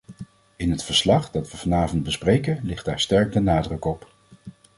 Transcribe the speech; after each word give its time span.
In 0.55 0.71
het 0.71 0.83
verslag 0.83 1.31
dat 1.31 1.51
we 1.51 1.57
vanavond 1.57 2.03
bespreken 2.03 2.59
ligt 2.63 2.85
daar 2.85 2.99
sterk 2.99 3.31
de 3.33 3.39
nadruk 3.39 3.85
op. 3.85 4.13